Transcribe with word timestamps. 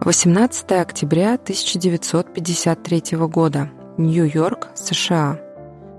18 0.00 0.72
октября 0.72 1.34
1953 1.34 3.16
года. 3.28 3.70
Нью-Йорк, 3.96 4.68
США. 4.74 5.40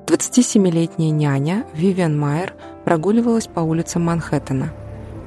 27-летняя 0.06 1.10
няня 1.12 1.66
Вивиан 1.74 2.18
Майер 2.18 2.54
прогуливалась 2.86 3.48
по 3.48 3.60
улицам 3.60 4.04
Манхэттена. 4.06 4.72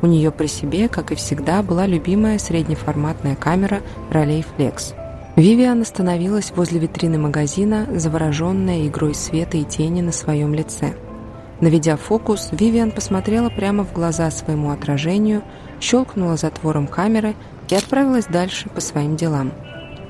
У 0.02 0.06
нее 0.06 0.30
при 0.30 0.46
себе, 0.46 0.88
как 0.88 1.10
и 1.10 1.16
всегда, 1.16 1.62
была 1.62 1.86
любимая 1.86 2.38
среднеформатная 2.38 3.34
камера 3.34 3.80
Raleigh 4.10 4.46
Flex. 4.56 4.94
Вивиан 5.36 5.82
остановилась 5.82 6.52
возле 6.54 6.78
витрины 6.78 7.18
магазина, 7.18 7.86
завороженная 7.94 8.86
игрой 8.86 9.14
света 9.14 9.58
и 9.58 9.64
тени 9.64 10.00
на 10.00 10.12
своем 10.12 10.54
лице. 10.54 10.94
Наведя 11.60 11.96
фокус, 11.96 12.48
Вивиан 12.52 12.92
посмотрела 12.92 13.50
прямо 13.50 13.84
в 13.84 13.92
глаза 13.92 14.30
своему 14.30 14.70
отражению, 14.70 15.42
щелкнула 15.80 16.36
затвором 16.36 16.86
камеры 16.86 17.34
и 17.70 17.74
отправилась 17.74 18.26
дальше 18.26 18.68
по 18.68 18.80
своим 18.80 19.16
делам. 19.16 19.52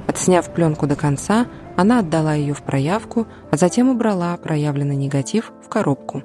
Отсняв 0.07 0.53
пленку 0.53 0.87
до 0.87 0.97
конца, 0.97 1.47
она 1.77 2.01
отдала 2.01 2.35
ее 2.35 2.55
в 2.55 2.63
проявку, 2.63 3.27
а 3.51 3.57
затем 3.57 3.89
убрала 3.89 4.37
проявленный 4.37 4.97
негатив 4.97 5.53
в 5.65 5.69
коробку. 5.69 6.23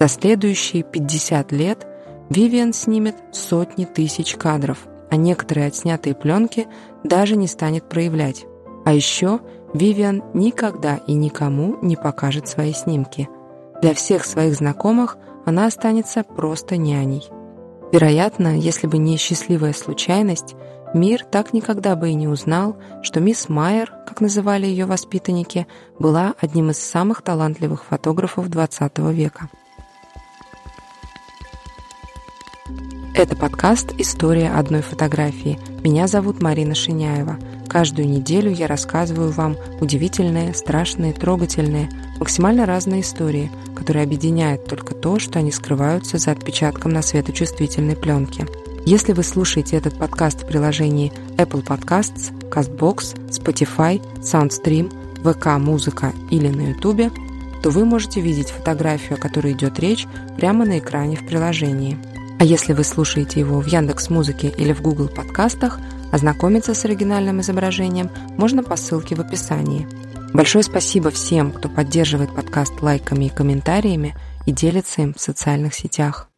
За 0.00 0.08
следующие 0.08 0.82
50 0.82 1.52
лет 1.52 1.86
Вивиан 2.30 2.72
снимет 2.72 3.16
сотни 3.32 3.84
тысяч 3.84 4.34
кадров, 4.36 4.86
а 5.10 5.16
некоторые 5.16 5.68
отснятые 5.68 6.14
пленки 6.14 6.66
даже 7.04 7.36
не 7.36 7.46
станет 7.46 7.88
проявлять. 7.88 8.44
А 8.84 8.92
еще 8.92 9.40
Вивиан 9.74 10.22
никогда 10.34 10.96
и 11.06 11.14
никому 11.14 11.78
не 11.82 11.96
покажет 11.96 12.48
свои 12.48 12.72
снимки. 12.72 13.28
Для 13.80 13.94
всех 13.94 14.24
своих 14.24 14.54
знакомых 14.54 15.16
она 15.46 15.66
останется 15.66 16.24
просто 16.24 16.76
няней. 16.76 17.28
Вероятно, 17.92 18.58
если 18.58 18.86
бы 18.86 18.98
не 18.98 19.16
счастливая 19.16 19.72
случайность, 19.72 20.54
Мир 20.94 21.22
так 21.24 21.52
никогда 21.52 21.96
бы 21.96 22.10
и 22.10 22.14
не 22.14 22.28
узнал, 22.28 22.76
что 23.02 23.20
мисс 23.20 23.48
Майер, 23.48 23.92
как 24.06 24.22
называли 24.22 24.66
ее 24.66 24.86
воспитанники, 24.86 25.66
была 25.98 26.34
одним 26.40 26.70
из 26.70 26.78
самых 26.78 27.20
талантливых 27.20 27.84
фотографов 27.84 28.48
XX 28.48 29.12
века. 29.12 29.50
Это 33.14 33.36
подкаст 33.36 33.92
«История 33.98 34.50
одной 34.50 34.80
фотографии». 34.80 35.58
Меня 35.82 36.06
зовут 36.06 36.40
Марина 36.40 36.74
Шиняева. 36.74 37.36
Каждую 37.78 38.08
неделю 38.08 38.50
я 38.50 38.66
рассказываю 38.66 39.30
вам 39.30 39.56
удивительные, 39.80 40.52
страшные, 40.52 41.12
трогательные, 41.12 41.88
максимально 42.18 42.66
разные 42.66 43.02
истории, 43.02 43.52
которые 43.76 44.02
объединяют 44.02 44.64
только 44.64 44.96
то, 44.96 45.20
что 45.20 45.38
они 45.38 45.52
скрываются 45.52 46.18
за 46.18 46.32
отпечатком 46.32 46.90
на 46.90 47.02
светочувствительной 47.02 47.94
пленке– 47.94 48.48
если 48.84 49.12
вы 49.12 49.22
слушаете 49.22 49.76
этот 49.76 49.98
подкаст 49.98 50.42
в 50.42 50.46
приложении 50.46 51.12
Apple 51.36 51.62
Podcasts, 51.62 52.32
CastBox, 52.48 53.28
Spotify, 53.28 54.00
SoundStream, 54.22 54.90
ВК 55.22 55.60
Музыка 55.60 56.12
или 56.30 56.48
на 56.48 56.70
YouTube, 56.70 57.12
то 57.62 57.70
вы 57.70 57.84
можете 57.84 58.20
видеть 58.20 58.48
фотографию, 58.48 59.18
о 59.18 59.20
которой 59.20 59.52
идет 59.52 59.78
речь, 59.78 60.06
прямо 60.38 60.64
на 60.64 60.78
экране 60.78 61.16
в 61.16 61.26
приложении. 61.26 61.98
А 62.40 62.44
если 62.44 62.72
вы 62.72 62.84
слушаете 62.84 63.40
его 63.40 63.60
в 63.60 63.66
Яндекс 63.66 64.10
Музыке 64.10 64.54
или 64.56 64.72
в 64.72 64.80
Google 64.80 65.08
подкастах, 65.08 65.80
ознакомиться 66.12 66.72
с 66.72 66.84
оригинальным 66.84 67.40
изображением 67.40 68.10
можно 68.36 68.62
по 68.62 68.76
ссылке 68.76 69.16
в 69.16 69.20
описании. 69.20 69.88
Большое 70.32 70.62
спасибо 70.62 71.10
всем, 71.10 71.50
кто 71.50 71.68
поддерживает 71.68 72.32
подкаст 72.32 72.80
лайками 72.80 73.24
и 73.24 73.28
комментариями 73.28 74.14
и 74.46 74.52
делится 74.52 75.02
им 75.02 75.14
в 75.14 75.20
социальных 75.20 75.74
сетях. 75.74 76.30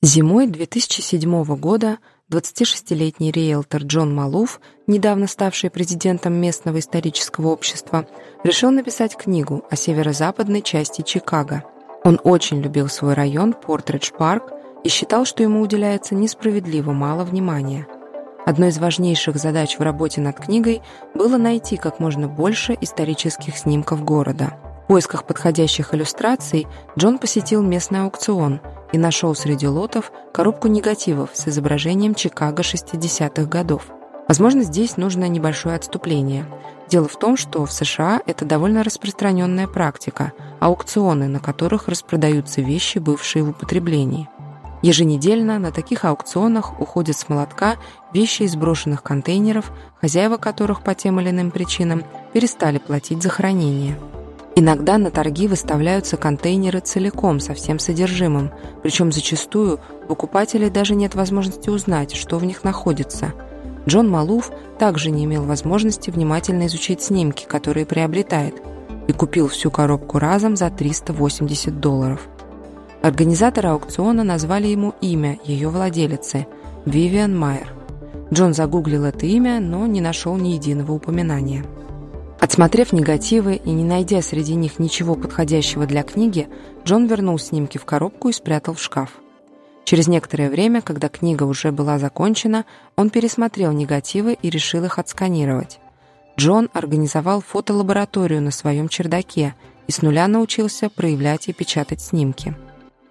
Зимой 0.00 0.46
2007 0.46 1.44
года 1.56 1.98
26-летний 2.30 3.32
риэлтор 3.32 3.82
Джон 3.82 4.14
Малуф, 4.14 4.60
недавно 4.86 5.26
ставший 5.26 5.70
президентом 5.70 6.34
местного 6.34 6.78
исторического 6.78 7.48
общества, 7.48 8.06
решил 8.44 8.70
написать 8.70 9.16
книгу 9.16 9.64
о 9.68 9.74
северо-западной 9.74 10.62
части 10.62 11.02
Чикаго. 11.02 11.64
Он 12.04 12.20
очень 12.22 12.62
любил 12.62 12.88
свой 12.88 13.14
район 13.14 13.54
Портридж-парк 13.54 14.61
и 14.84 14.88
считал, 14.88 15.24
что 15.24 15.42
ему 15.42 15.60
уделяется 15.60 16.14
несправедливо 16.14 16.92
мало 16.92 17.24
внимания. 17.24 17.86
Одной 18.44 18.70
из 18.70 18.78
важнейших 18.78 19.36
задач 19.36 19.78
в 19.78 19.82
работе 19.82 20.20
над 20.20 20.38
книгой 20.38 20.82
было 21.14 21.36
найти 21.36 21.76
как 21.76 22.00
можно 22.00 22.26
больше 22.28 22.76
исторических 22.80 23.56
снимков 23.56 24.04
города. 24.04 24.54
В 24.84 24.88
поисках 24.88 25.24
подходящих 25.24 25.94
иллюстраций 25.94 26.66
Джон 26.98 27.18
посетил 27.18 27.62
местный 27.62 28.02
аукцион– 28.02 28.60
и 28.92 28.98
нашел 28.98 29.34
среди 29.34 29.66
лотов 29.66 30.12
коробку 30.32 30.68
негативов 30.68 31.30
с 31.32 31.48
изображением 31.48 32.14
Чикаго 32.14 32.62
60-х 32.62 33.44
годов. 33.44 33.86
Возможно, 34.28 34.62
здесь 34.62 34.96
нужно 34.96 35.28
небольшое 35.28 35.74
отступление. 35.74 36.46
Дело 36.88 37.08
в 37.08 37.18
том, 37.18 37.36
что 37.36 37.64
в 37.66 37.72
США 37.72 38.20
это 38.26 38.44
довольно 38.44 38.84
распространенная 38.84 39.66
практика– 39.66 40.32
аукционы, 40.60 41.26
на 41.26 41.40
которых 41.40 41.88
распродаются 41.88 42.60
вещи, 42.60 42.98
бывшие 42.98 43.42
в 43.42 43.50
употреблении. 43.50 44.28
Еженедельно 44.82 45.58
на 45.58 45.70
таких 45.70 46.04
аукционах 46.04 46.80
уходят 46.80 47.16
с 47.16 47.28
молотка 47.28 47.76
вещи 48.12 48.42
из 48.42 48.56
брошенных 48.56 49.02
контейнеров, 49.02 49.72
хозяева 50.00 50.36
которых 50.36 50.82
по 50.82 50.94
тем 50.94 51.20
или 51.20 51.30
иным 51.30 51.50
причинам 51.50 52.02
перестали 52.32 52.78
платить 52.78 53.22
за 53.22 53.28
хранение– 53.28 53.98
Иногда 54.54 54.98
на 54.98 55.10
торги 55.10 55.48
выставляются 55.48 56.18
контейнеры 56.18 56.80
целиком, 56.80 57.40
со 57.40 57.54
всем 57.54 57.78
содержимым, 57.78 58.50
причем 58.82 59.10
зачастую 59.10 59.80
покупателей 60.08 60.68
даже 60.68 60.94
нет 60.94 61.14
возможности 61.14 61.70
узнать, 61.70 62.14
что 62.14 62.38
в 62.38 62.44
них 62.44 62.62
находится. 62.62 63.32
Джон 63.88 64.10
Малуф 64.10 64.50
также 64.78 65.10
не 65.10 65.24
имел 65.24 65.44
возможности 65.44 66.10
внимательно 66.10 66.66
изучить 66.66 67.00
снимки, 67.00 67.46
которые 67.46 67.86
приобретает, 67.86 68.62
и 69.08 69.12
купил 69.12 69.48
всю 69.48 69.70
коробку 69.70 70.18
разом 70.18 70.54
за 70.54 70.68
380 70.68 71.80
долларов. 71.80 72.28
Организаторы 73.02 73.68
аукциона 73.68 74.22
назвали 74.22 74.68
ему 74.68 74.94
имя 75.00 75.40
ее 75.44 75.68
владелицы– 75.68 76.46
Вивиан 76.86 77.36
Майер. 77.36 77.72
Джон 78.32 78.54
загуглил 78.54 79.04
это 79.04 79.26
имя, 79.26 79.58
но 79.58 79.86
не 79.86 80.00
нашел 80.00 80.36
ни 80.36 80.50
единого 80.50 80.92
упоминания. 80.92 81.64
Отсмотрев 82.40 82.92
негативы 82.92 83.56
и 83.56 83.70
не 83.70 83.82
найдя 83.82 84.22
среди 84.22 84.54
них 84.54 84.78
ничего 84.78 85.16
подходящего 85.16 85.84
для 85.86 86.04
книги, 86.04 86.48
Джон 86.84 87.06
вернул 87.06 87.38
снимки 87.40 87.76
в 87.76 87.84
коробку 87.84 88.28
и 88.28 88.32
спрятал 88.32 88.74
в 88.74 88.80
шкаф. 88.80 89.10
Через 89.84 90.06
некоторое 90.06 90.48
время, 90.48 90.80
когда 90.80 91.08
книга 91.08 91.42
уже 91.42 91.72
была 91.72 91.98
закончена, 91.98 92.64
он 92.96 93.10
пересмотрел 93.10 93.72
негативы 93.72 94.38
и 94.40 94.48
решил 94.48 94.84
их 94.84 95.00
отсканировать. 95.00 95.80
Джон 96.38 96.70
организовал 96.72 97.40
фотолабораторию 97.40 98.40
на 98.42 98.52
своем 98.52 98.88
чердаке 98.88 99.56
и 99.88 99.92
с 99.92 100.02
нуля 100.02 100.28
научился 100.28 100.88
проявлять 100.88 101.48
и 101.48 101.52
печатать 101.52 102.00
снимки. 102.00 102.56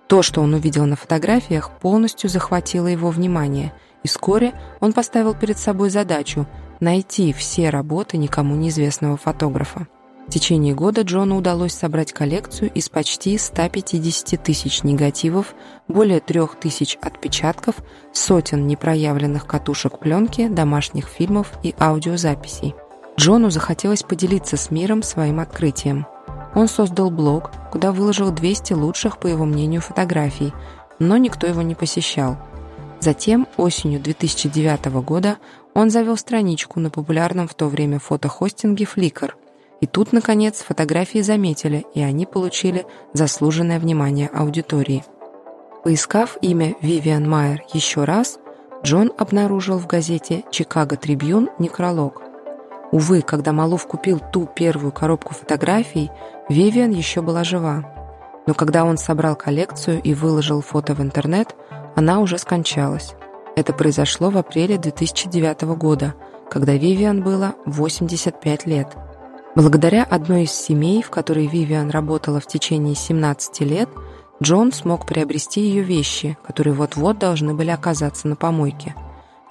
То, 0.08 0.22
что 0.22 0.42
он 0.42 0.54
увидел 0.54 0.86
на 0.86 0.96
фотографиях, 0.96 1.72
полностью 1.80 2.30
захватило 2.30 2.88
его 2.88 3.10
внимание, 3.10 3.74
и 4.04 4.08
вскоре 4.08 4.54
он 4.80 4.94
поставил 4.94 5.34
перед 5.34 5.58
собой 5.58 5.90
задачу 5.90 6.48
найти 6.80 7.32
все 7.32 7.70
работы 7.70 8.18
никому 8.18 8.56
неизвестного 8.56 9.16
фотографа. 9.16 9.88
В 10.28 10.32
течение 10.32 10.74
года 10.74 11.02
Джону 11.02 11.38
удалось 11.38 11.74
собрать 11.74 12.14
коллекцию 12.14 12.72
из 12.72 12.90
почти 12.90 13.38
150 13.38 14.42
тысяч 14.42 14.84
негативов, 14.84 15.56
более 15.88 16.20
трех 16.20 16.56
тысяч 16.56 16.98
отпечатков, 17.02 17.76
сотен 18.14 18.66
непроявленных 18.68 19.46
катушек 19.46 20.00
пленки, 20.00 20.48
домашних 20.48 21.08
фильмов 21.08 21.52
и 21.64 21.76
аудиозаписей. 21.78 22.76
Джону 23.20 23.50
захотелось 23.50 24.04
поделиться 24.04 24.58
с 24.58 24.72
миром 24.72 25.04
своим 25.04 25.40
открытием. 25.40 26.08
Он 26.54 26.68
создал 26.68 27.10
блог, 27.10 27.52
куда 27.72 27.92
выложил 27.92 28.32
200 28.32 28.74
лучших, 28.74 29.18
по 29.18 29.28
его 29.28 29.46
мнению, 29.46 29.82
фотографий, 29.82 30.54
но 31.00 31.18
никто 31.18 31.48
его 31.48 31.62
не 31.62 31.76
посещал. 31.76 32.38
Затем, 33.00 33.48
осенью 33.58 34.00
2009 34.00 34.86
года, 35.04 35.38
он 35.74 35.90
завел 35.90 36.18
страничку 36.18 36.80
на 36.80 36.90
популярном 36.90 37.48
в 37.48 37.54
то 37.54 37.68
время 37.68 38.00
фотохостинге 38.00 38.86
Flickr. 38.86 39.32
И 39.80 39.88
тут, 39.88 40.14
наконец, 40.14 40.62
фотографии 40.62 41.20
заметили, 41.20 41.86
и 41.96 42.02
они 42.02 42.28
получили 42.28 42.86
заслуженное 43.14 43.80
внимание 43.80 44.28
аудитории. 44.28 45.04
Поискав 45.84 46.38
имя 46.42 46.76
Вивиан 46.82 47.28
Майер 47.28 47.64
еще 47.74 48.04
раз, 48.04 48.38
Джон 48.84 49.12
обнаружил 49.18 49.80
в 49.80 49.88
газете 49.88 50.44
«Чикаго 50.52 50.96
Трибьюн» 50.98 51.50
некролог. 51.58 52.22
Увы, 52.92 53.22
когда 53.22 53.54
Малов 53.54 53.88
купил 53.88 54.20
ту 54.20 54.46
первую 54.46 54.92
коробку 54.92 55.34
фотографий, 55.34 56.12
Вивиан 56.52 56.92
еще 56.92 57.22
была 57.22 57.46
жива. 57.46 57.86
Но 58.46 58.54
когда 58.54 58.84
он 58.84 58.98
собрал 58.98 59.38
коллекцию 59.38 60.02
и 60.02 60.14
выложил 60.14 60.62
фото 60.62 60.94
в 60.94 61.02
интернет, 61.02 61.56
она 61.96 62.20
уже 62.20 62.38
скончалась. 62.38 63.14
Это 63.56 63.72
произошло 63.72 64.30
в 64.30 64.38
апреле 64.38 64.78
2009 64.78 65.62
года, 65.78 66.14
когда 66.50 66.74
Вивиан 66.74 67.24
было 67.24 67.56
85 67.66 68.66
лет. 68.66 68.90
Благодаря 69.56 70.04
одной 70.04 70.44
из 70.44 70.52
семей, 70.52 71.02
в 71.02 71.10
которой 71.10 71.48
Вивиан 71.48 71.90
работала 71.90 72.42
в 72.42 72.48
течение 72.48 72.96
17 72.96 73.62
лет, 73.62 73.88
Джон 74.44 74.74
смог 74.74 75.06
приобрести 75.06 75.62
ее 75.62 75.84
вещи, 75.84 76.38
которые 76.46 76.74
вот-вот 76.74 77.18
должны 77.18 77.54
были 77.54 77.70
оказаться 77.70 78.28
на 78.28 78.36
помойке. 78.36 78.94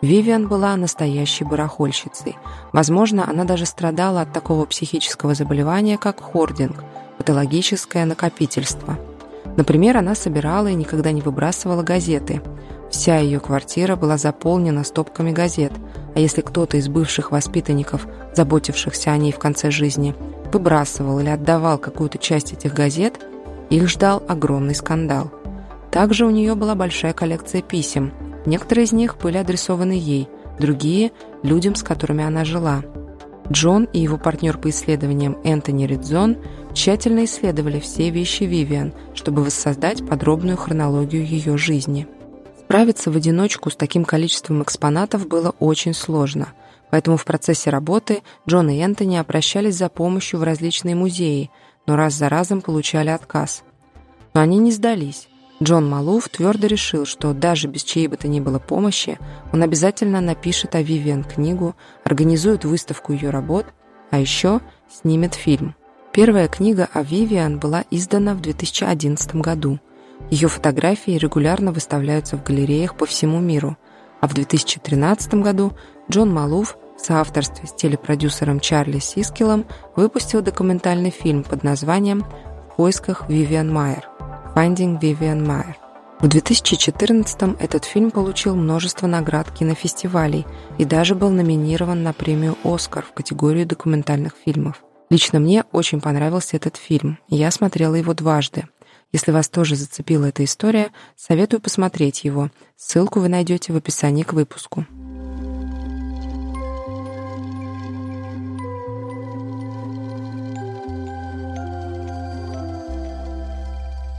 Вивиан 0.02 0.49
была 0.49 0.76
настоящей 0.76 1.44
барахольщицей. 1.44 2.38
Возможно, 2.73 3.29
она 3.29 3.44
даже 3.44 3.67
страдала 3.67 4.23
от 4.23 4.32
такого 4.32 4.64
психического 4.64 5.35
заболевания, 5.35 5.99
как 5.99 6.20
хординг, 6.20 6.82
патологическое 7.19 8.06
накопительство. 8.06 8.99
Например, 9.56 9.99
она 9.99 10.14
собирала 10.14 10.69
и 10.69 10.75
никогда 10.75 11.12
не 11.12 11.20
выбрасывала 11.20 11.82
газеты. 11.82 12.41
Вся 12.91 13.19
ее 13.19 13.41
квартира 13.41 13.94
была 13.94 14.17
заполнена 14.17 14.85
стопками 14.85 15.32
газет, 15.32 15.73
а 16.14 16.19
если 16.19 16.41
кто-то 16.41 16.79
из 16.79 16.88
бывших 16.88 17.31
воспитанников, 17.31 18.06
заботившихся 18.35 19.11
о 19.11 19.19
ней 19.19 19.32
в 19.32 19.38
конце 19.38 19.70
жизни, 19.70 20.14
выбрасывал 20.50 21.20
или 21.20 21.29
отдавал 21.29 21.76
какую-то 21.76 22.17
часть 22.17 22.55
этих 22.55 22.73
газет, 22.73 23.20
их 23.69 23.87
ждал 23.87 24.23
огромный 24.26 24.75
скандал. 24.75 25.31
Также 25.91 26.25
у 26.25 26.31
нее 26.31 26.55
была 26.55 26.75
большая 26.75 27.12
коллекция 27.12 27.61
писем– 27.61 28.12
Некоторые 28.46 28.84
из 28.84 28.92
них 28.92 29.19
были 29.19 29.37
адресованы 29.37 29.92
ей, 29.92 30.28
другие– 30.58 31.12
людям, 31.42 31.75
с 31.75 31.82
которыми 31.82 32.25
она 32.25 32.44
жила. 32.44 32.82
Джон 33.50 33.84
и 33.92 33.98
его 33.98 34.16
партнер 34.16 34.58
по 34.58 34.70
исследованиям 34.70 35.37
Энтони 35.42 35.84
Ридзон 35.84 36.37
тщательно 36.72 37.25
исследовали 37.25 37.81
все 37.81 38.10
вещи 38.10 38.44
Вивиан, 38.44 38.92
чтобы 39.14 39.42
воссоздать 39.42 40.06
подробную 40.06 40.56
хронологию 40.56 41.26
ее 41.26 41.56
жизни. 41.56 42.06
Справиться 42.60 43.10
в 43.10 43.16
одиночку 43.16 43.70
с 43.70 43.76
таким 43.76 44.04
количеством 44.04 44.62
экспонатов 44.62 45.26
было 45.26 45.52
очень 45.58 45.94
сложно, 45.94 46.48
поэтому 46.90 47.16
в 47.16 47.25
процессе 47.25 47.70
работы 47.70 48.22
Джон 48.48 48.70
и 48.70 48.78
Энтони 48.78 49.16
обращались 49.16 49.75
за 49.75 49.88
помощью 49.88 50.38
в 50.38 50.44
различные 50.44 50.94
музеи, 50.94 51.50
но 51.86 51.96
раз 51.96 52.14
за 52.14 52.28
разом 52.28 52.60
получали 52.60 53.08
отказ. 53.08 53.64
Но 54.32 54.40
они 54.40 54.58
не 54.58 54.70
сдались. 54.70 55.30
Джон 55.62 55.90
Малуф 55.90 56.30
твердо 56.30 56.66
решил, 56.66 57.04
что 57.04 57.34
даже 57.34 57.68
без 57.68 57.82
чьей 57.82 58.06
бы 58.06 58.16
то 58.16 58.28
ни 58.28 58.40
было 58.40 58.58
помощи 58.58 59.18
он 59.52 59.62
обязательно 59.62 60.22
напишет 60.22 60.74
о 60.74 60.80
Вивиан 60.80 61.22
книгу, 61.22 61.76
организует 62.02 62.64
выставку 62.64 63.12
ее 63.12 63.28
работ, 63.28 63.66
а 64.10 64.18
еще 64.18 64.62
снимет 64.90 65.34
фильм. 65.34 65.74
Первая 66.12 66.48
книга 66.48 66.88
о 66.94 67.02
Вивиан 67.02 67.58
была 67.58 67.84
издана 67.90 68.34
в 68.34 68.40
2011 68.40 69.36
году. 69.36 69.78
Ее 70.30 70.48
фотографии 70.48 71.12
регулярно 71.12 71.72
выставляются 71.72 72.36
в 72.38 72.42
галереях 72.42 72.96
по 72.96 73.04
всему 73.04 73.38
миру, 73.38 73.76
а 74.20 74.28
в 74.28 74.34
2013 74.34 75.34
году 75.34 75.72
Джон 76.10 76.32
Малуф 76.32 76.78
в 76.96 77.04
соавторстве 77.04 77.68
с 77.68 77.74
телепродюсером 77.74 78.60
Чарли 78.60 78.98
Сискелом 78.98 79.66
выпустил 79.94 80.40
документальный 80.40 81.10
фильм 81.10 81.44
под 81.44 81.64
названием 81.64 82.24
«В 82.72 82.76
поисках 82.76 83.28
Вивиан 83.28 83.72
Майер». 83.72 84.09
Finding 84.60 85.00
Vivian 85.00 85.46
Meyer. 85.46 85.74
В 86.20 86.26
2014-м 86.26 87.56
этот 87.58 87.86
фильм 87.86 88.10
получил 88.10 88.54
множество 88.54 89.06
наград 89.06 89.50
кинофестивалей 89.50 90.46
и 90.76 90.84
даже 90.84 91.14
был 91.14 91.30
номинирован 91.30 92.02
на 92.02 92.12
премию 92.12 92.58
«Оскар» 92.62 93.02
в 93.02 93.14
категории 93.14 93.64
документальных 93.64 94.34
фильмов. 94.44 94.84
Лично 95.08 95.40
мне 95.40 95.64
очень 95.72 96.02
понравился 96.02 96.58
этот 96.58 96.76
фильм, 96.76 97.18
и 97.28 97.36
я 97.36 97.50
смотрела 97.50 97.94
его 97.94 98.12
дважды. 98.12 98.66
Если 99.12 99.32
вас 99.32 99.48
тоже 99.48 99.76
зацепила 99.76 100.26
эта 100.26 100.44
история, 100.44 100.90
советую 101.16 101.62
посмотреть 101.62 102.24
его. 102.24 102.50
Ссылку 102.76 103.20
вы 103.20 103.30
найдете 103.30 103.72
в 103.72 103.76
описании 103.76 104.24
к 104.24 104.34
выпуску. 104.34 104.84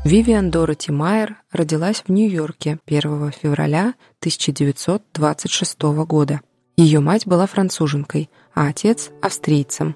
Вивиан 0.03 0.49
Дороти 0.49 0.91
Майер 0.91 1.35
родилась 1.51 2.03
в 2.07 2.11
Нью-Йорке 2.11 2.79
1 2.87 3.31
февраля 3.33 3.93
1926 4.21 5.81
года. 6.07 6.41
Ее 6.75 6.99
мать 6.99 7.27
была 7.27 7.45
француженкой, 7.45 8.27
а 8.55 8.67
отец– 8.67 9.11
австрийцем. 9.21 9.95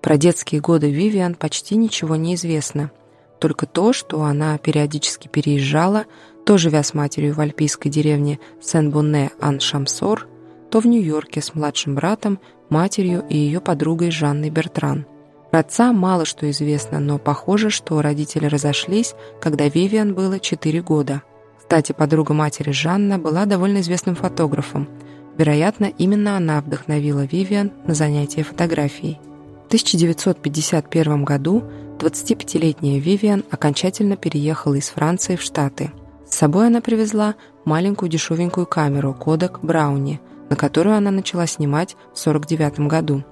Про 0.00 0.16
детские 0.16 0.60
годы 0.60 0.92
Вивиан 0.92 1.34
почти 1.34 1.74
ничего 1.74 2.14
не 2.14 2.36
известно. 2.36 2.92
Только 3.40 3.66
то, 3.66 3.92
что 3.92 4.22
она 4.22 4.56
периодически 4.58 5.26
переезжала, 5.26 6.04
то 6.46 6.56
живя 6.56 6.84
с 6.84 6.94
матерью 6.94 7.34
в 7.34 7.40
альпийской 7.40 7.90
деревне 7.90 8.38
Сен-Бонне-Ан-Шамсор, 8.60 10.28
то 10.70 10.78
в 10.78 10.86
Нью-Йорке 10.86 11.42
с 11.42 11.52
младшим 11.56 11.96
братом, 11.96 12.38
матерью 12.68 13.26
и 13.28 13.36
ее 13.36 13.60
подругой 13.60 14.12
Жанной 14.12 14.50
Бертран– 14.50 15.04
про 15.52 15.60
отца 15.60 15.92
мало 15.92 16.24
что 16.24 16.50
известно, 16.50 16.98
но 16.98 17.18
похоже, 17.18 17.68
что 17.68 18.00
родители 18.00 18.46
разошлись, 18.46 19.14
когда 19.38 19.68
Вивиан 19.68 20.14
было 20.14 20.40
4 20.40 20.80
года. 20.80 21.22
Кстати, 21.58 21.92
подруга 21.92 22.32
матери 22.32 22.70
Жанна 22.70 23.18
была 23.18 23.44
довольно 23.44 23.82
известным 23.82 24.14
фотографом. 24.14 24.88
Вероятно, 25.36 25.92
именно 25.98 26.38
она 26.38 26.62
вдохновила 26.62 27.26
Вивиан 27.26 27.70
на 27.86 27.92
занятия 27.92 28.44
фотографией. 28.44 29.20
В 29.64 29.66
1951 29.66 31.22
году 31.22 31.62
25-летняя 31.98 32.98
Вивиан 32.98 33.44
окончательно 33.50 34.16
переехала 34.16 34.76
из 34.76 34.88
Франции 34.88 35.36
в 35.36 35.42
Штаты. 35.42 35.92
С 36.26 36.34
собой 36.34 36.68
она 36.68 36.80
привезла 36.80 37.34
маленькую 37.66 38.08
дешевенькую 38.08 38.64
камеру 38.64 39.14
Kodak 39.20 39.60
Brownie, 39.60 40.18
на 40.48 40.56
которую 40.56 40.96
она 40.96 41.10
начала 41.10 41.46
снимать 41.46 41.94
в 42.14 42.26
1949 42.26 42.88
году. 42.88 43.22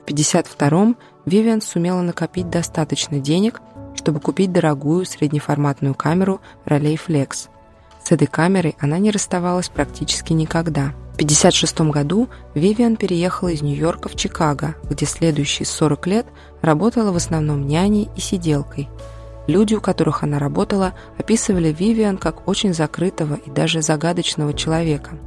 В 0.00 0.10
1952 0.10 0.94
Вивиан 1.28 1.60
сумела 1.60 2.00
накопить 2.00 2.48
достаточно 2.48 3.20
денег, 3.20 3.60
чтобы 3.94 4.18
купить 4.18 4.50
дорогую 4.50 5.04
среднеформатную 5.04 5.94
камеру 5.94 6.40
Rolleiflex. 6.64 7.48
С 8.02 8.12
этой 8.12 8.26
камерой 8.26 8.76
она 8.80 8.98
не 8.98 9.10
расставалась 9.10 9.68
практически 9.68 10.32
никогда. 10.32 10.94
В 11.12 11.20
1956 11.20 11.80
году 11.92 12.28
Вивиан 12.54 12.96
переехала 12.96 13.48
из 13.48 13.60
Нью-Йорка 13.60 14.08
в 14.08 14.14
Чикаго, 14.14 14.76
где 14.88 15.04
следующие 15.04 15.66
40 15.66 16.06
лет 16.06 16.26
работала 16.62 17.12
в 17.12 17.16
основном 17.16 17.66
няней 17.66 18.08
и 18.16 18.20
сиделкой. 18.20 18.88
Люди, 19.46 19.74
у 19.74 19.80
которых 19.80 20.22
она 20.22 20.38
работала, 20.38 20.94
описывали 21.18 21.74
Вивиан 21.78 22.16
как 22.16 22.48
очень 22.48 22.72
закрытого 22.72 23.34
и 23.34 23.50
даже 23.50 23.82
загадочного 23.82 24.54
человека. 24.54 25.18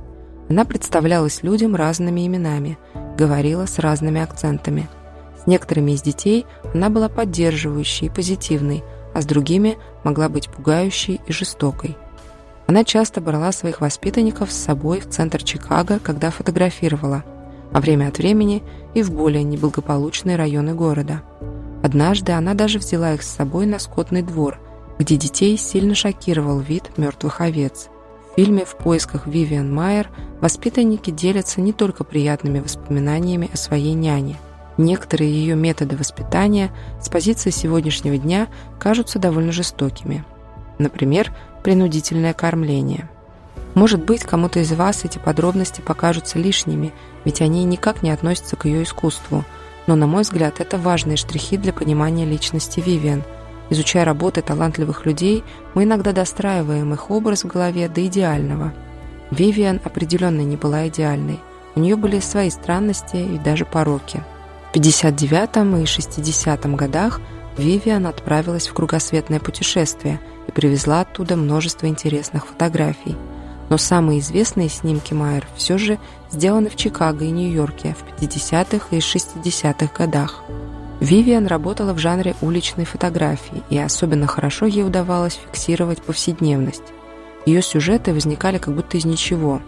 Она 0.50 0.65
представлялась 0.65 1.44
людям 1.44 1.75
разными 1.75 2.25
именами, 2.25 2.77
говорила 3.18 3.65
с 3.68 3.77
разными 3.77 4.21
акцентами– 4.21 4.89
с 5.41 5.47
некоторыми 5.47 5.91
из 5.91 6.01
детей 6.01 6.45
она 6.73 6.89
была 6.89 7.09
поддерживающей 7.09 8.07
и 8.07 8.09
позитивной, 8.09 8.83
а 9.13 9.21
с 9.21 9.25
другими 9.25 9.77
могла 10.03 10.29
быть 10.29 10.49
пугающей 10.49 11.19
и 11.25 11.31
жестокой. 11.31 11.97
Она 12.67 12.83
часто 12.83 13.21
брала 13.21 13.51
своих 13.51 13.81
воспитанников 13.81 14.51
с 14.51 14.57
собой 14.63 15.01
в 15.01 15.09
центр 15.09 15.43
Чикаго, 15.43 15.99
когда 15.99 16.30
фотографировала, 16.30 17.23
а 17.73 17.81
время 17.81 18.07
от 18.09 18.19
времени 18.19 18.63
и 18.94 19.01
в 19.01 19.11
более 19.11 19.44
неблагополучные 19.44 20.35
районы 20.35 20.75
города. 20.75 21.23
Однажды 21.83 22.33
она 22.33 22.54
даже 22.54 22.77
взяла 22.77 23.13
их 23.13 23.23
с 23.23 23.35
собой 23.35 23.66
на 23.66 23.80
скотный 23.80 24.21
двор, 24.21 24.59
где 24.99 25.18
детей 25.18 25.57
сильно 25.57 25.95
шокировал 25.95 26.59
вид 26.59 26.97
мертвых 26.97 27.42
овец. 27.42 27.89
В 28.31 28.35
фильме 28.35 28.63
«В 28.63 28.75
поисках 28.75 29.25
Вивиан 29.25 29.73
Майер» 29.73 30.09
воспитанники 30.39 31.09
делятся 31.09 31.59
не 31.59 31.73
только 31.73 32.04
приятными 32.04 32.59
воспоминаниями 32.59 33.49
о 33.51 33.57
своей 33.57 33.94
няне– 33.94 34.37
Некоторые 34.78 35.31
ее 35.31 35.56
методы 35.56 35.97
воспитания 35.97 36.71
с 37.01 37.09
позиции 37.09 37.49
сегодняшнего 37.49 38.18
дня 38.18 38.47
кажутся 38.80 39.19
довольно 39.19 39.51
жестокими. 39.51 40.23
Например, 40.80 41.31
принудительное 41.63 42.33
кормление. 42.33 43.09
Может 43.73 44.04
быть, 44.04 44.23
кому-то 44.23 44.59
из 44.59 44.71
вас 44.73 45.06
эти 45.06 45.18
подробности 45.18 45.81
покажутся 45.81 46.40
лишними, 46.40 46.94
ведь 47.23 47.42
они 47.42 47.63
никак 47.63 48.04
не 48.04 48.11
относятся 48.11 48.56
к 48.56 48.66
ее 48.66 48.83
искусству. 48.83 49.45
Но, 49.87 49.95
на 49.95 50.07
мой 50.07 50.23
взгляд, 50.23 50.59
это 50.59 50.78
важные 50.78 51.18
штрихи 51.18 51.57
для 51.57 51.73
понимания 51.73 52.25
личности 52.25 52.80
Вивиан. 52.80 53.23
Изучая 53.69 54.04
работы 54.04 54.42
талантливых 54.42 55.06
людей, 55.06 55.44
мы 55.73 55.85
иногда 55.85 56.11
достраиваем 56.11 56.94
их 56.94 57.09
образ 57.09 57.44
в 57.44 57.47
голове 57.47 57.87
до 57.87 58.06
идеального. 58.06 58.73
Вивиан 59.31 59.80
определенно 59.83 60.42
не 60.42 60.57
была 60.57 60.90
идеальной. 60.90 61.40
У 61.75 61.80
нее 61.80 61.95
были 61.95 62.19
свои 62.19 62.49
странности 62.49 63.16
и 63.16 63.37
даже 63.37 63.63
пороки. 63.66 64.21
В 64.71 64.73
59 64.73 65.83
и 65.83 65.85
60 65.85 66.75
годах 66.78 67.19
Вивиан 67.57 68.07
отправилась 68.07 68.69
в 68.69 68.73
кругосветное 68.73 69.42
путешествие 69.42 70.21
и 70.47 70.51
привезла 70.54 71.01
оттуда 71.01 71.35
множество 71.35 71.87
интересных 71.87 72.47
фотографий. 72.47 73.18
Но 73.69 73.78
самые 73.78 74.21
известные 74.21 74.69
снимки 74.69 75.13
Майер 75.13 75.45
все 75.57 75.78
же 75.78 75.99
сделаны 76.31 76.69
в 76.69 76.78
Чикаго 76.78 77.25
и 77.25 77.31
Нью-Йорке 77.31 77.97
в 77.99 78.21
50-х 78.21 78.95
и 78.95 78.99
60-х 78.99 79.92
годах. 79.94 80.42
Вивиан 81.01 81.47
работала 81.47 81.92
в 81.92 81.97
жанре 81.97 82.33
уличной 82.40 82.85
фотографии, 82.85 83.63
и 83.69 83.78
особенно 83.78 84.25
хорошо 84.25 84.68
ей 84.68 84.85
удавалось 84.85 85.37
фиксировать 85.47 86.01
повседневность. 86.01 86.94
Ее 87.45 87.61
сюжеты 87.61 88.13
возникали 88.13 88.57
как 88.57 88.73
будто 88.73 88.95
из 88.95 89.04
ничего, 89.04 89.61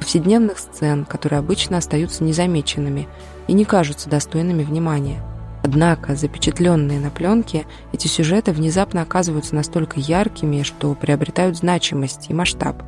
повседневных 0.00 0.58
сцен, 0.58 1.04
которые 1.04 1.38
обычно 1.38 1.76
остаются 1.76 2.24
незамеченными– 2.24 3.06
и 3.50 3.52
не 3.52 3.64
кажутся 3.64 4.08
достойными 4.08 4.62
внимания. 4.62 5.20
Однако, 5.64 6.14
запечатленные 6.14 7.00
на 7.00 7.10
пленке, 7.10 7.66
эти 7.92 8.06
сюжеты 8.06 8.52
внезапно 8.52 9.02
оказываются 9.02 9.56
настолько 9.56 9.98
яркими, 9.98 10.62
что 10.62 10.94
приобретают 10.94 11.56
значимость 11.56 12.30
и 12.30 12.32
масштаб. 12.34 12.80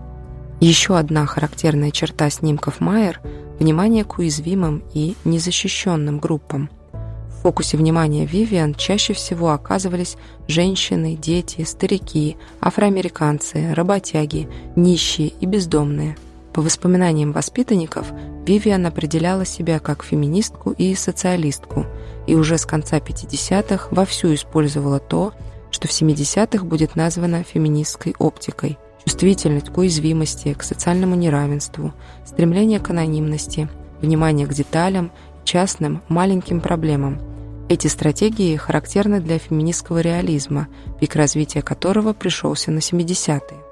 Еще 0.61 0.97
одна 0.97 1.27
характерная 1.27 1.91
черта 1.91 2.31
снимков 2.31 2.79
Майер– 2.79 3.21
внимание 3.59 4.05
к 4.05 4.19
уязвимым 4.19 4.85
и 4.95 5.17
незащищенным 5.25 6.21
группам. 6.21 6.71
В 6.93 7.43
фокусе 7.43 7.77
внимания 7.77 8.25
Вивиан 8.25 8.75
чаще 8.75 9.15
всего 9.15 9.51
оказывались 9.51 10.17
женщины, 10.47 11.17
дети, 11.21 11.65
старики, 11.65 12.37
афроамериканцы, 12.61 13.75
работяги, 13.75 14.49
нищие 14.77 15.33
и 15.41 15.47
бездомные. 15.47 16.17
По 16.53 16.61
воспоминаниям 16.61 17.33
воспитанников, 17.33 18.13
Вивиан 18.47 18.85
определяла 18.87 19.45
себя 19.45 19.79
как 19.79 20.05
феминистку 20.05 20.73
и 20.73 20.95
социалистку, 20.95 21.87
и 22.27 22.35
уже 22.35 22.59
с 22.59 22.67
конца 22.67 22.99
50-х 22.99 23.89
вовсю 23.91 24.35
использовала 24.35 24.99
то, 24.99 25.33
что 25.71 25.89
в 25.89 25.91
70-х 25.91 26.65
будет 26.65 26.97
названо 26.97 27.43
феминистской 27.43 28.15
оптикой– 28.19 28.79
чувствительность 29.05 29.71
к 29.71 29.79
уязвимости, 29.79 30.55
к 30.55 30.63
социальному 30.63 31.15
неравенству, 31.15 31.93
стремление 32.25 32.81
к 32.81 32.91
анонимности, 32.91 33.69
внимание 34.01 34.47
к 34.47 34.53
деталям, 34.53 35.11
частным, 35.45 36.03
маленьким 36.09 36.61
проблемам. 36.61 37.21
Эти 37.69 37.87
стратегии 37.87 38.57
характерны 38.57 39.21
для 39.21 39.39
феминистского 39.39 40.01
реализма, 40.01 40.69
пик 41.01 41.17
развития 41.17 41.63
которого 41.63 42.13
пришелся 42.13 42.71
на 42.71 42.79
70-е. 42.79 43.72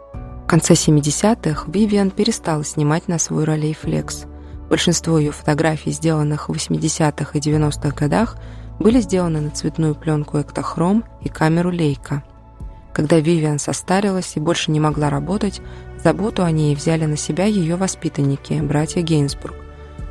Конце 0.51 0.75
70-х 0.75 1.71
Вивиан 1.71 2.11
перестала 2.11 2.65
снимать 2.65 3.07
на 3.07 3.21
свой 3.21 3.45
ролейфлекс. 3.45 4.25
Большинство 4.69 5.17
ее 5.17 5.31
фотографий, 5.31 5.93
сделанных 5.93 6.49
в 6.49 6.53
80-х 6.53 7.39
и 7.39 7.41
90-х 7.41 7.95
годах, 7.95 8.37
были 8.81 9.01
сделаны 9.01 9.41
на 9.43 9.51
цветную 9.51 9.95
пленку 9.95 10.41
«Эктохром» 10.41 11.05
и 11.23 11.29
камеру 11.29 11.71
«Лейка». 11.71 12.25
Когда 12.93 13.21
Вивиан 13.21 13.61
состарилась 13.61 14.33
и 14.35 14.41
больше 14.41 14.73
не 14.73 14.81
могла 14.81 15.09
работать, 15.09 15.61
заботу 16.03 16.43
о 16.43 16.51
ней 16.51 16.75
взяли 16.75 17.05
на 17.05 17.17
себя 17.17 17.45
ее 17.45 17.77
воспитанники, 17.77 18.55
братья 18.55 19.03
Гейнсбург. 19.03 19.55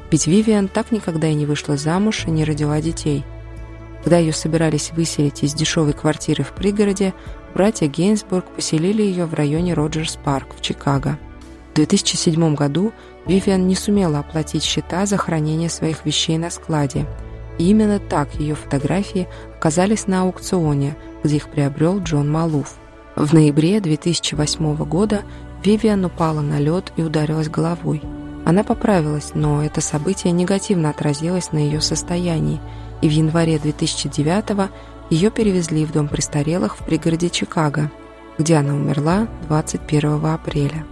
Ведь 0.10 0.26
Вивиан 0.26 0.70
так 0.70 0.94
никогда 0.94 1.28
и 1.28 1.34
не 1.34 1.46
вышла 1.46 1.76
замуж 1.76 2.24
и 2.28 2.32
не 2.32 2.46
родила 2.46 2.80
детей. 2.80 3.26
Когда 4.04 4.18
ее 4.18 4.34
собирались 4.34 4.92
выселить 4.92 5.44
из 5.44 5.54
дешевой 5.54 5.94
квартиры 5.94 6.44
в 6.44 6.52
пригороде, 6.54 7.14
братья 7.54 7.88
Гейнсбург 7.88 8.46
поселили 8.56 9.02
ее 9.02 9.26
в 9.26 9.34
районе 9.34 9.74
Роджерс-Парк 9.74 10.56
в 10.56 10.62
Чикаго. 10.62 11.18
В 11.72 11.76
2007 11.76 12.56
году 12.56 12.92
Вивиан 13.26 13.68
не 13.68 13.76
сумела 13.76 14.20
оплатить 14.20 14.64
счета 14.64 15.06
за 15.06 15.18
хранение 15.18 15.70
своих 15.70 16.06
вещей 16.06 16.38
на 16.38 16.50
складе. 16.50 17.06
И 17.58 17.70
именно 17.70 18.00
так 18.00 18.36
ее 18.36 18.56
фотографии 18.56 19.28
оказались 19.58 20.08
на 20.08 20.22
аукционе– 20.22 20.96
где 21.24 21.38
их 21.38 21.50
приобрел 21.50 22.00
Джон 22.00 22.32
Малуф. 22.32 22.76
В 23.16 23.34
ноябре 23.34 23.80
2008 23.80 24.76
года 24.86 25.24
Вивиан 25.64 26.06
упала 26.06 26.42
на 26.42 26.60
лед 26.60 26.94
и 26.96 27.02
ударилась 27.02 27.50
головой. 27.50 28.02
Она 28.46 28.64
поправилась, 28.64 29.32
но 29.34 29.64
это 29.64 29.82
событие 29.82 30.32
негативно 30.32 30.90
отразилось 30.90 31.52
на 31.52 31.58
ее 31.58 31.82
состоянии, 31.82 32.62
и 33.02 33.10
в 33.10 33.12
январе 33.12 33.60
2009 33.60 34.70
ее 35.10 35.32
перевезли 35.32 35.86
в 35.86 35.92
дом 35.92 36.08
престарелых 36.08 36.78
в 36.78 36.86
пригороде 36.86 37.30
Чикаго, 37.30 37.92
где 38.38 38.56
она 38.56 38.74
умерла 38.74 39.28
21 39.48 40.26
апреля. 40.26 40.86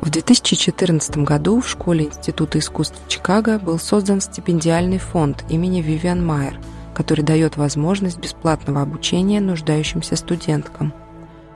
В 0.00 0.10
2014 0.10 1.18
году 1.18 1.60
в 1.60 1.68
школе 1.68 2.06
Института 2.06 2.58
искусств 2.58 3.00
Чикаго 3.08 3.58
был 3.58 3.78
создан 3.78 4.20
стипендиальный 4.20 4.98
фонд 4.98 5.44
имени 5.48 5.80
Вивиан 5.82 6.24
Майер– 6.24 6.58
который 6.98 7.22
дает 7.22 7.56
возможность 7.56 8.18
бесплатного 8.18 8.82
обучения 8.82 9.40
нуждающимся 9.40 10.16
студенткам. 10.16 10.92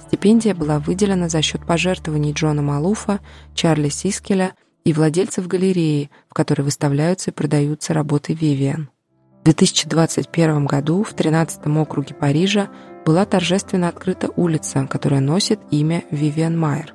Стипендия 0.06 0.54
была 0.54 0.78
выделена 0.78 1.28
за 1.28 1.42
счет 1.42 1.66
пожертвований 1.66 2.32
Джона 2.32 2.62
Малуфа, 2.62 3.18
Чарли 3.52 3.88
Сискеля 3.88 4.54
и 4.84 4.92
владельцев 4.92 5.48
галереи, 5.48 6.12
в 6.28 6.34
которой 6.34 6.62
выставляются 6.62 7.32
и 7.32 7.34
продаются 7.34 7.92
работы 7.92 8.34
Вивиан. 8.34 8.88
В 9.42 9.44
2021 9.44 10.66
году 10.66 11.02
в 11.02 11.12
13 11.12 11.66
округе 11.76 12.14
Парижа 12.14 12.68
была 13.04 13.24
торжественно 13.24 13.88
открыта 13.88 14.30
улица, 14.36 14.86
которая 14.88 15.20
носит 15.20 15.60
имя 15.70 16.04
Вивиан 16.10 16.58
Майер. 16.58 16.94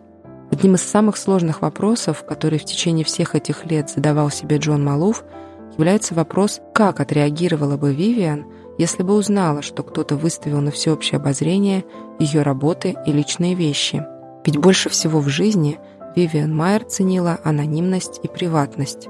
Одним 0.52 0.76
из 0.76 0.82
самых 0.82 1.18
сложных 1.18 1.62
вопросов, 1.62 2.26
который 2.26 2.58
в 2.58 2.66
течение 2.66 3.06
всех 3.06 3.36
этих 3.36 3.66
лет 3.66 3.90
задавал 3.90 4.32
себе 4.32 4.58
Джон 4.58 4.84
Малуф– 4.84 5.24
является 5.78 6.16
вопрос, 6.16 6.60
как 6.74 7.00
отреагировала 7.00 7.78
бы 7.78 7.94
Вивиан, 7.94 8.46
если 8.78 9.04
бы 9.04 9.14
узнала, 9.16 9.62
что 9.62 9.84
кто-то 9.84 10.16
выставил 10.16 10.62
на 10.62 10.72
всеобщее 10.72 11.18
обозрение 11.18 11.86
ее 12.20 12.42
работы 12.42 12.96
и 13.06 13.12
личные 13.12 13.56
вещи. 13.56 14.04
Ведь 14.46 14.58
больше 14.58 14.90
всего 14.90 15.20
в 15.20 15.30
жизни 15.30 15.80
Вивиан 16.16 16.56
Майер 16.56 16.84
ценила 16.86 17.40
анонимность 17.44 18.20
и 18.24 18.28
приватность. 18.28 19.08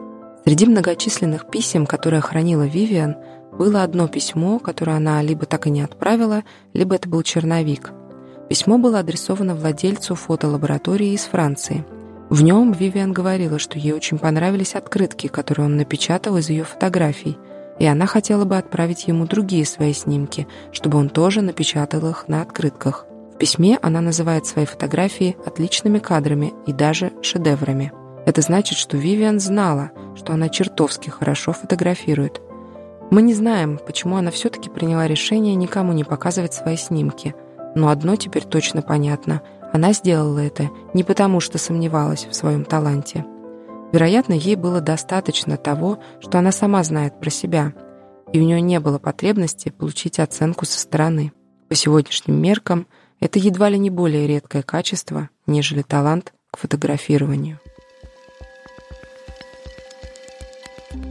Среди 0.48 0.66
многочисленных 0.66 1.51
писем, 1.51 1.86
которые 1.86 2.22
хранила 2.22 2.63
Вивиан, 2.63 3.18
было 3.51 3.84
одно 3.84 4.08
письмо, 4.08 4.60
которое 4.60 4.96
она 4.96 5.22
либо 5.22 5.46
так 5.46 5.68
и 5.68 5.70
не 5.70 5.82
отправила, 5.82 6.44
либо 6.74 6.96
это 6.96 7.10
был 7.10 7.22
черновик. 7.22 7.92
Письмо 8.48 8.77
было 8.77 9.00
адресовано 9.00 9.56
владельцу 9.56 10.16
фотолаборатории 10.16 11.12
из 11.13 11.25
Франции– 11.25 11.86
в 12.30 12.44
нем 12.44 12.74
Вивиан 12.74 13.13
говорила, 13.13 13.58
что 13.58 13.80
ей 13.80 13.94
очень 13.94 14.20
понравились 14.20 14.75
открытки, 14.75 15.27
которые 15.27 15.66
он 15.66 15.77
напечатал 15.77 16.38
из 16.38 16.50
ее 16.50 16.66
фотографий, 16.66 17.38
и 17.80 17.86
она 17.86 18.06
хотела 18.06 18.44
бы 18.44 18.58
отправить 18.58 19.08
ему 19.08 19.25
другие 19.25 19.66
свои 19.66 19.94
снимки, 19.94 20.46
чтобы 20.74 20.98
он 20.98 21.10
тоже 21.10 21.42
напечатал 21.42 22.10
их 22.10 22.27
на 22.27 22.42
открытках. 22.42 23.06
В 23.34 23.38
письме 23.38 23.80
она 23.82 24.01
называет 24.01 24.46
свои 24.46 24.66
фотографии 24.66 25.38
отличными 25.46 26.00
кадрами 26.00 26.54
и 26.66 26.74
даже 26.74 27.13
шедеврами. 27.22 27.94
Это 28.27 28.41
значит, 28.41 28.77
что 28.77 28.96
Вивиан 28.96 29.39
знала, 29.39 29.89
что 30.15 30.34
она 30.34 30.50
чертовски 30.50 31.10
хорошо 31.10 31.51
фотографирует. 31.53 32.39
Мы 33.10 33.24
не 33.24 33.34
знаем, 33.34 33.79
почему 33.84 34.17
она 34.17 34.29
все-таки 34.29 34.69
приняла 34.69 35.07
решение 35.07 35.55
никому 35.55 35.93
не 35.93 36.03
показывать 36.03 36.53
свои 36.53 36.77
снимки, 36.77 37.34
но 37.74 37.89
одно 37.89 38.15
теперь 38.15 38.43
точно 38.43 38.84
понятно– 38.84 39.41
она 39.74 39.93
сделала 39.93 40.39
это 40.39 40.69
не 40.93 41.03
потому, 41.03 41.39
что 41.39 41.57
сомневалась 41.57 42.25
в 42.25 42.34
своем 42.34 42.65
таланте. 42.65 43.25
Вероятно, 43.91 44.34
ей 44.34 44.55
было 44.55 44.81
достаточно 44.81 45.57
того, 45.57 46.00
что 46.19 46.39
она 46.39 46.51
сама 46.51 46.84
знает 46.84 47.19
про 47.19 47.29
себя, 47.29 47.74
и 48.34 48.39
у 48.39 48.43
нее 48.43 48.62
не 48.62 48.79
было 48.79 49.00
потребности 49.00 49.69
получить 49.69 50.19
оценку 50.19 50.65
со 50.65 50.79
стороны. 50.79 51.31
По 51.69 51.75
сегодняшним 51.75 52.41
меркам 52.41 52.88
это 53.19 53.39
едва 53.39 53.69
ли 53.69 53.77
не 53.77 53.89
более 53.89 54.27
редкое 54.27 54.63
качество, 54.63 55.29
нежели 55.48 55.81
талант 55.81 56.34
к 56.51 56.57
фотографированию. 56.57 57.60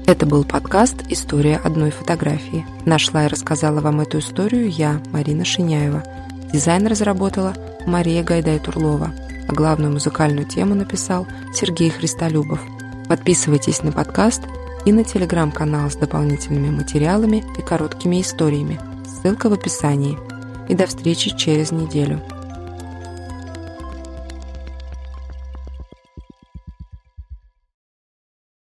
Это 0.06 0.24
был 0.24 0.44
подкаст 0.44 1.04
«История 1.10 1.56
одной 1.56 1.90
фотографии». 1.90 2.64
Нашла 2.86 3.26
и 3.26 3.28
рассказала 3.28 3.80
вам 3.80 4.00
эту 4.00 4.20
историю 4.20 4.70
я, 4.70 5.02
Марина 5.12 5.44
Шиняева. 5.44 6.02
Дизайн 6.52 6.86
разработала 6.86 7.54
Мария 7.86 8.22
Гайдай-Турлова, 8.22 9.10
а 9.48 9.52
главную 9.52 9.92
музыкальную 9.92 10.46
тему 10.46 10.74
написал 10.74 11.26
Сергей 11.52 11.90
Христолюбов. 11.90 12.60
Подписывайтесь 13.08 13.82
на 13.82 13.92
подкаст 13.92 14.42
и 14.86 14.92
на 14.92 15.04
телеграм-канал 15.04 15.90
с 15.90 15.96
дополнительными 15.96 16.70
материалами 16.70 17.44
и 17.58 17.62
короткими 17.62 18.22
историями. 18.22 18.80
Ссылка 19.04 19.50
в 19.50 19.52
описании. 19.52 20.18
И 20.68 20.74
до 20.74 20.86
встречи 20.86 21.36
через 21.36 21.70
неделю. 21.70 22.22